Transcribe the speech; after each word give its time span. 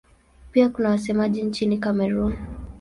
Pia 0.51 0.69
kuna 0.69 0.89
wasemaji 0.89 1.43
nchini 1.43 1.77
Kamerun. 1.77 2.37